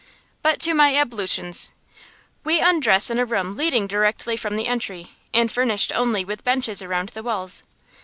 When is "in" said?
3.11-3.19